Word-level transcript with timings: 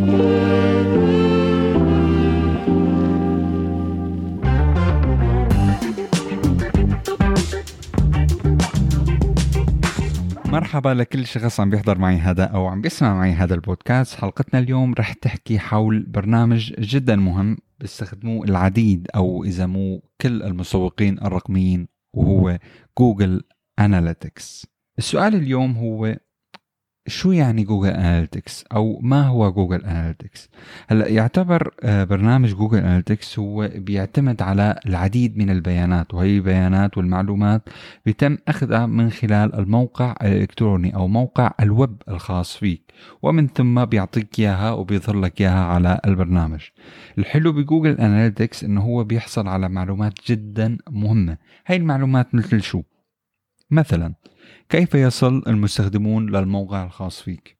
مرحبا 0.00 0.48
لكل 10.88 11.26
شخص 11.26 11.60
عم 11.60 11.70
بيحضر 11.70 11.98
معي 11.98 12.16
هذا 12.16 12.44
أو 12.44 12.66
عم 12.66 12.80
بيسمع 12.80 13.14
معي 13.14 13.32
هذا 13.32 13.54
البودكاست. 13.54 14.14
حلقتنا 14.14 14.60
اليوم 14.60 14.94
رح 14.94 15.12
تحكي 15.12 15.58
حول 15.58 16.02
برنامج 16.08 16.72
جدا 16.78 17.16
مهم 17.16 17.56
بيستخدموه 17.80 18.44
العديد 18.44 19.08
أو 19.14 19.44
اذا 19.44 19.66
مو 19.66 20.02
كل 20.20 20.42
المسوقين 20.42 21.18
الرقميين 21.18 21.88
وهو 22.16 22.58
Google 22.98 23.42
Analytics 23.78 24.66
السؤال 24.98 25.34
اليوم 25.34 25.72
هو 25.72 26.16
شو 27.10 27.32
يعني 27.32 27.64
Google 27.64 27.88
Analytics 27.88 28.64
أو 28.72 28.98
ما 29.02 29.26
هو 29.26 29.52
Google 29.52 29.84
Analytics 29.84 30.48
هلأ 30.88 31.08
يعتبر 31.08 31.74
آه، 31.82 32.04
برنامج 32.04 32.54
Google 32.54 32.78
Analytics 32.78 33.38
هو 33.38 33.70
بيعتمد 33.74 34.42
على 34.42 34.80
العديد 34.86 35.38
من 35.38 35.50
البيانات 35.50 36.14
وهي 36.14 36.36
البيانات 36.36 36.98
والمعلومات 36.98 37.62
بيتم 38.06 38.38
أخذها 38.48 38.86
من 38.86 39.10
خلال 39.10 39.54
الموقع 39.54 40.14
الإلكتروني 40.22 40.94
أو 40.96 41.08
موقع 41.08 41.50
الويب 41.60 42.02
الخاص 42.08 42.56
فيك 42.56 42.92
ومن 43.22 43.48
ثم 43.48 43.84
بيعطيك 43.84 44.38
إياها 44.38 44.72
وبيظهر 44.72 45.20
لك 45.20 45.40
إياها 45.40 45.64
على 45.64 46.00
البرنامج. 46.06 46.60
الحلو 47.18 47.52
ب 47.52 47.59
Google 47.59 47.98
Analytics 47.98 48.64
إنه 48.64 48.80
هو 48.80 49.04
بيحصل 49.04 49.48
على 49.48 49.68
معلومات 49.68 50.14
جدا 50.28 50.78
مهمة. 50.90 51.36
هاي 51.66 51.76
المعلومات 51.76 52.34
مثل 52.34 52.62
شو؟ 52.62 52.82
مثلا 53.70 54.14
كيف 54.68 54.94
يصل 54.94 55.42
المستخدمون 55.46 56.30
للموقع 56.30 56.84
الخاص 56.84 57.20
فيك؟ 57.20 57.58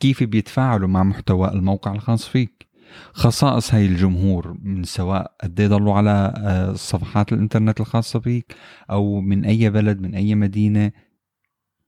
كيف 0.00 0.22
بيتفاعلوا 0.22 0.88
مع 0.88 1.02
محتوى 1.02 1.48
الموقع 1.48 1.92
الخاص 1.92 2.28
فيك؟ 2.28 2.70
خصائص 3.12 3.74
هاي 3.74 3.86
الجمهور 3.86 4.56
من 4.62 4.84
سواء 4.84 5.34
قد 5.42 5.54
ضلوا 5.54 5.94
على 5.94 6.34
آه، 6.36 6.72
صفحات 6.72 7.32
الإنترنت 7.32 7.80
الخاصة 7.80 8.20
فيك 8.20 8.54
أو 8.90 9.20
من 9.20 9.44
أي 9.44 9.70
بلد 9.70 10.00
من 10.00 10.14
أي 10.14 10.34
مدينة 10.34 10.92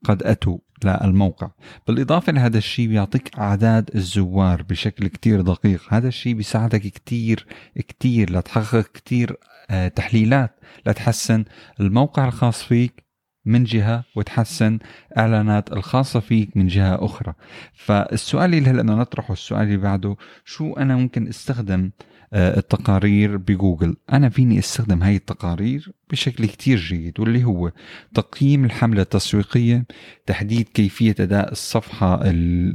قد 0.05 0.23
أتوا 0.23 0.57
للموقع 0.85 1.51
بالإضافة 1.87 2.31
لهذا 2.31 2.57
الشيء 2.57 2.87
بيعطيك 2.87 3.39
أعداد 3.39 3.89
الزوار 3.95 4.61
بشكل 4.61 5.07
كتير 5.07 5.41
دقيق. 5.41 5.81
هذا 5.89 6.07
الشيء 6.07 6.33
بيساعدك 6.33 6.81
كتير 6.81 7.47
كتير 7.75 8.37
لتحقق 8.37 8.87
كتير 8.93 9.37
آه، 9.69 9.87
تحليلات 9.87 10.59
لتحسن 10.85 11.45
الموقع 11.79 12.27
الخاص 12.27 12.63
فيك 12.63 13.02
من 13.45 13.63
جهة 13.63 14.03
وتحسن 14.15 14.79
إعلانات 15.17 15.73
الخاصة 15.73 16.19
فيك 16.19 16.57
من 16.57 16.67
جهة 16.67 17.05
أخرى. 17.05 17.33
فالسؤال 17.73 18.53
اللي 18.53 18.69
هلأ 18.69 18.83
نطرحه 18.83 19.33
السؤال 19.33 19.63
اللي 19.63 19.77
بعده 19.77 20.15
شو 20.45 20.73
أنا 20.73 20.95
ممكن 20.95 21.27
أستخدم 21.27 21.91
آه، 22.35 22.57
التقارير 22.57 23.37
بجوجل؟ 23.37 23.95
أنا 24.13 24.29
فيني 24.29 24.59
أستخدم 24.59 25.03
هاي 25.03 25.15
التقارير 25.15 25.91
بشكل 26.09 26.45
كتير 26.45 26.77
جيد 26.77 27.19
واللي 27.19 27.43
هو 27.43 27.71
تقييم 28.13 28.65
الحملة 28.65 29.01
التسويقية 29.01 29.85
تحديد 30.25 30.69
كيفية 30.69 31.15
أداء 31.19 31.51
الصفحة 31.51 32.21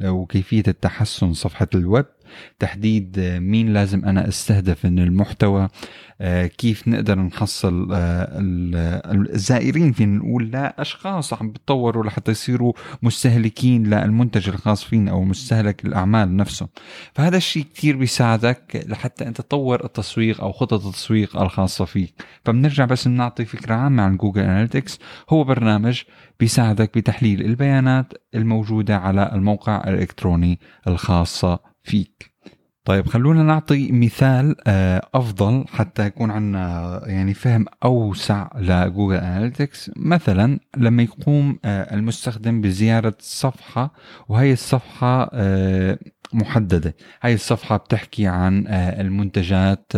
وكيفية 0.05 0.63
التحسن 0.69 1.33
صفحة 1.33 1.69
الويب 1.75 2.07
تحديد 2.59 3.21
مين 3.21 3.73
لازم 3.73 4.05
أنا 4.05 4.29
أستهدف 4.29 4.85
من 4.85 4.99
المحتوى 4.99 5.69
آه، 6.21 6.47
كيف 6.47 6.89
نقدر 6.89 7.19
نحصل 7.19 7.89
آه، 7.93 8.29
الزائرين 9.35 9.93
فينا 9.93 10.19
نقول 10.19 10.51
لأشخاص 10.51 11.35
عم 11.35 11.51
بتطوروا 11.51 12.05
لحتى 12.05 12.31
يصيروا 12.31 12.73
مستهلكين 13.03 13.87
للمنتج 13.95 14.49
الخاص 14.49 14.85
فينا 14.85 15.11
أو 15.11 15.25
مستهلك 15.25 15.85
الأعمال 15.85 16.37
نفسه 16.37 16.69
فهذا 17.15 17.37
الشيء 17.37 17.67
كثير 17.75 17.97
بيساعدك 17.97 18.85
لحتى 18.89 19.27
أنت 19.27 19.41
تطور 19.41 19.85
التسويق 19.85 20.41
أو 20.41 20.53
خطط 20.53 20.87
التسويق 20.87 21.37
الخاصة 21.37 21.85
فيك. 21.85 22.15
فبنرجع 22.45 22.85
بس 22.85 23.07
نعطي 23.07 23.45
فكرة 23.45 23.75
عامة 23.75 24.03
عن 24.03 24.17
Google 24.17 24.43
Analytics 24.43 24.99
هو 25.31 25.45
برنامج 25.45 26.03
بيساعدك 26.41 26.99
بتحليل 26.99 27.41
البيانات 27.41 28.13
الموجودة 28.35 28.97
على 28.97 29.31
الموقع 29.33 29.85
الإلكتروني 29.87 30.59
الخاصة 30.87 31.59
فيك. 31.89 32.33
طيب 32.85 33.07
خلونا 33.07 33.43
نعطي 33.43 33.93
مثال 33.93 34.57
آه، 34.67 35.09
أفضل 35.15 35.65
حتى 35.69 36.07
يكون 36.07 36.31
عندنا 36.31 37.03
يعني 37.07 37.35
فهم 37.35 37.65
أوسع 37.85 38.49
ل 38.59 38.67
Google 38.67 39.17
Analytics. 39.17 39.91
مثلا 39.97 40.59
لما 40.77 41.03
يقوم 41.03 41.59
آه، 41.65 41.95
المستخدم 41.95 42.61
بزيارة 42.61 43.15
صفحة 43.21 43.93
وهي 44.29 44.53
الصفحة 44.53 45.31
آه، 45.33 45.99
محددة. 46.33 46.95
هاي 47.23 47.35
الصفحة 47.35 47.77
بتحكي 47.77 48.27
عن 48.27 48.65
المنتجات 48.69 49.93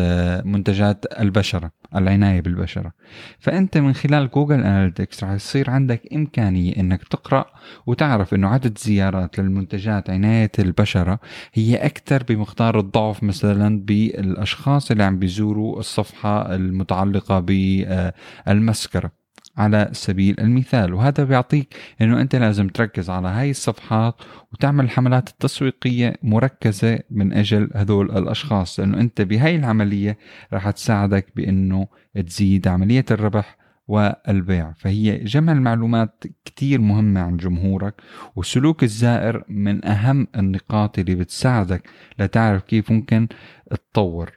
منتجات 0.45 1.05
البشرة. 1.21 1.80
العناية 1.97 2.41
بالبشرة. 2.41 2.93
فأنت 3.39 3.78
من 3.78 3.93
خلال 3.93 4.31
Google 4.31 4.61
Analytics 4.61 5.25
رح 5.25 5.31
يصير 5.31 5.71
عندك 5.71 6.03
إمكانية 6.15 6.77
أنك 6.77 7.05
تقرأ 7.05 7.45
وتعرف 7.87 8.34
أنه 8.34 8.49
عدد 8.49 8.78
زيارات 8.78 9.39
للمنتجات 9.39 10.11
عناية 10.11 10.51
البشرة 10.59 11.19
هي 11.55 11.77
أكثر 11.77 12.23
بمقدار 12.23 12.78
الضعف 12.78 13.23
مثلا 13.23 13.81
بالأشخاص 13.81 14.91
اللي 14.91 15.03
عم 15.03 15.19
بيزوروا 15.19 15.78
الصفحة 15.78 16.55
المتعلقة 16.55 17.41
بالمسكرة. 17.41 19.20
على 19.60 19.88
سبيل 19.93 20.41
المثال. 20.41 20.94
وهذا 20.94 21.25
بيعطيك 21.25 21.75
إنه 22.00 22.21
أنت 22.21 22.37
لازم 22.37 22.69
تركز 22.69 23.10
على 23.10 23.28
هاي 23.28 23.50
الصفحات 23.50 24.15
وتعمل 24.53 24.84
الحملات 24.84 25.28
التسويقية 25.28 26.15
مركزة 26.22 26.98
من 27.10 27.32
أجل 27.32 27.71
هذول 27.75 28.10
الأشخاص 28.19 28.81
لأنه 28.81 29.00
أنت 29.00 29.22
بهاي 29.22 29.56
العملية 29.56 30.19
راح 30.53 30.71
تساعدك 30.71 31.26
بإنه 31.37 31.87
تزيد 32.26 32.69
عملية 32.69 33.04
الربح 33.10 33.56
والبيع. 33.88 34.72
فهي 34.72 35.25
جمع 35.25 35.53
المعلومات 35.53 36.25
كتير 36.44 36.81
مهمة 36.81 37.21
عن 37.21 37.37
جمهورك 37.37 37.94
وسلوك 38.37 38.82
الزائر 38.82 39.44
من 39.48 39.84
أهم 39.84 40.27
النقاط 40.37 40.98
اللي 40.98 41.15
بتساعدك 41.15 41.88
لتعرف 42.19 42.62
كيف 42.62 42.92
ممكن 42.92 43.28
تطور. 43.71 44.31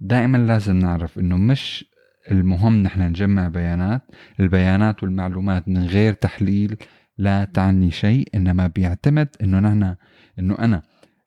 دائما 0.00 0.38
لازم 0.38 0.76
نعرف 0.76 1.18
إنه 1.18 1.36
مش 1.36 1.89
المهم 2.30 2.82
نحن 2.82 3.02
نجمع 3.02 3.48
بيانات 3.48 4.02
البيانات 4.40 5.02
والمعلومات 5.02 5.68
من 5.68 5.86
غير 5.86 6.12
تحليل 6.12 6.76
لا 7.18 7.44
تعني 7.44 7.90
شيء 7.90 8.28
إنما 8.34 8.66
بيعتمد 8.66 9.28
إنه 9.42 9.60
نحن 9.60 9.94
إنه 10.38 10.58
أنا 10.58 10.82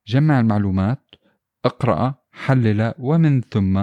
جمع 0.07 0.39
المعلومات 0.39 0.99
اقرأ 1.65 2.15
حلل 2.31 2.93
ومن 2.99 3.41
ثم 3.41 3.77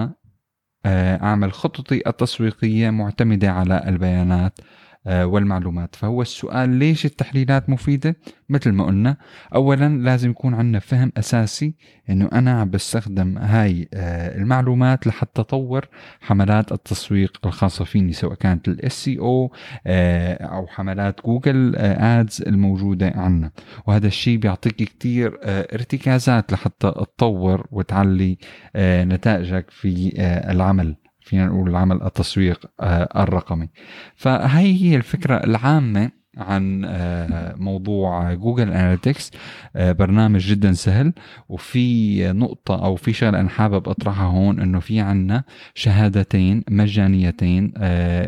آه، 0.87 1.23
أعمل 1.23 1.53
خططي 1.53 2.03
التسويقية 2.07 2.91
معتمدة 2.91 3.53
على 3.53 3.85
البيانات. 3.87 4.59
والمعلومات. 5.07 5.97
فهو 5.97 6.23
السؤال 6.23 6.71
ليش 6.71 7.07
التحليلات 7.07 7.71
مفيدة؟ 7.71 8.17
مثل 8.49 8.73
ما 8.73 8.85
قلنا 8.85 9.17
أولا 9.55 9.89
لازم 9.89 10.31
يكون 10.31 10.55
عندنا 10.55 10.79
فهم 10.79 11.13
أساسي 11.17 11.75
أنه 12.11 12.29
أنا 12.33 12.61
عم 12.61 12.71
بستخدم 12.71 13.39
هاي 13.39 13.89
آه، 13.95 14.39
المعلومات 14.39 15.07
لحتى 15.07 15.41
أطور 15.41 15.89
حملات 16.21 16.73
التسويق 16.73 17.39
الخاصة 17.47 17.85
فيني 17.85 18.13
سواء 18.13 18.35
كانت 18.35 18.69
ال 18.69 18.93
SEO 18.93 19.19
أو 19.19 20.67
حملات 20.67 21.21
Google 21.27 21.77
Ads 21.77 22.43
الموجودة 22.47 23.13
عنا. 23.17 23.51
وهذا 23.87 24.07
الشيء 24.07 24.39
بيعطيك 24.39 24.75
كتير 24.75 25.39
ارتكازات 25.45 26.53
لحتى 26.53 26.91
تطور 26.91 27.67
وتعلي 27.71 28.39
نتائجك 28.77 29.71
في 29.71 30.13
العمل. 30.51 30.97
فينا 31.31 31.47
نقول 31.47 31.69
العمل 31.69 32.03
التسويق 32.03 32.67
آه، 32.81 33.23
الرقمي. 33.23 33.69
فهي 34.17 34.83
هي 34.83 34.97
الفكرة 34.97 35.35
العامة 35.37 36.11
عن 36.37 36.85
آه، 36.85 37.55
موضوع 37.55 38.35
Google 38.35 38.73
Analytics 38.73 39.31
آه، 39.77 39.93
برنامج 39.93 40.41
جدا 40.51 40.73
سهل 40.73 41.13
وفي 41.49 42.33
نقطة 42.33 42.85
أو 42.85 42.97
في 42.97 43.13
شغلة 43.13 43.41
أنا 43.41 43.49
حابب 43.49 43.89
أطرحها 43.89 44.27
هون 44.27 44.61
إنه 44.61 44.81
في 44.81 45.01
عنا 45.01 45.45
شهادتين 45.75 46.65
مجانيتين 46.71 47.73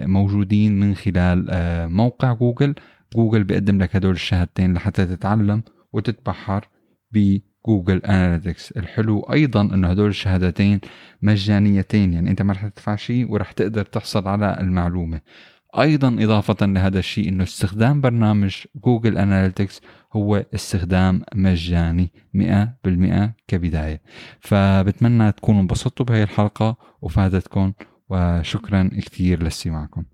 موجودين 0.06 0.80
من 0.80 0.94
خلال 0.94 1.46
موقع 1.92 2.32
جوجل 2.32 2.74
جوجل 3.16 3.44
بيقدم 3.44 3.82
لك 3.82 3.96
هدول 3.96 4.14
الشهادتين 4.14 4.74
لحتى 4.74 5.06
تتعلم 5.06 5.62
وتتبحر 5.92 6.68
ب 7.12 7.38
جوجل 7.66 7.98
أناليتكس. 7.98 8.72
الحلو 8.72 9.20
أيضا 9.20 9.60
إنه 9.60 9.88
هدول 9.88 10.08
الشهادتين 10.08 10.80
مجانيتين 11.22 12.12
يعني 12.12 12.30
أنت 12.30 12.42
ما 12.42 12.52
رح 12.52 12.68
تدفع 12.68 12.96
شيء 12.96 13.30
ورح 13.30 13.52
تقدر 13.52 13.84
تحصل 13.84 14.28
على 14.28 14.56
المعلومة. 14.60 15.20
أيضا 15.78 16.08
إضافة 16.08 16.66
لهذا 16.66 16.98
الشيء 16.98 17.28
إنه 17.28 17.42
استخدام 17.42 18.00
برنامج 18.00 18.56
جوجل 18.84 19.18
أناليتكس 19.18 19.80
هو 20.12 20.44
استخدام 20.54 21.22
مجاني 21.34 22.12
100% 22.34 23.34
كبداية. 23.48 24.02
فبتمنى 24.40 25.32
تكونوا 25.32 25.60
انبسطتوا 25.60 26.06
بهي 26.06 26.22
الحلقة 26.22 26.76
وفادتكم 27.02 27.72
وشكرا 28.08 28.90
كثير 29.06 29.42
لاستماعكم 29.42 30.04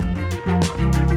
thank 0.00 1.08
you 1.08 1.09